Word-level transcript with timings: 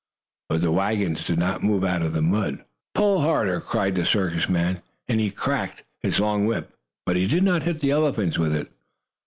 But 0.49 0.61
the 0.61 0.71
wagon 0.71 1.13
did 1.13 1.37
not 1.37 1.61
move 1.61 1.83
out 1.83 2.01
of 2.01 2.13
the 2.13 2.23
mud. 2.23 2.65
"Pull 2.95 3.21
harder!" 3.21 3.61
cried 3.61 3.93
the 3.93 4.03
circus 4.03 4.49
man, 4.49 4.81
and 5.07 5.19
he 5.19 5.29
cracked 5.29 5.83
his 6.01 6.19
long 6.19 6.47
whip, 6.47 6.75
but 7.05 7.17
he 7.17 7.27
did 7.27 7.43
not 7.43 7.61
hit 7.61 7.81
the 7.81 7.91
elephants 7.91 8.39
with 8.39 8.55
it. 8.55 8.71